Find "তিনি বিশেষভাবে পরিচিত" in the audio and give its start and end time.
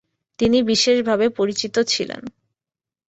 0.39-1.75